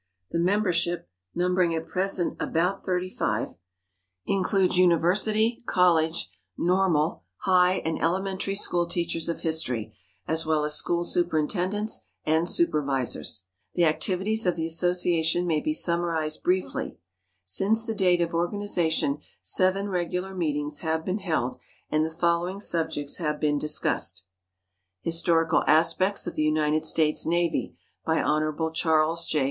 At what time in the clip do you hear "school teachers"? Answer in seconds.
8.55-9.29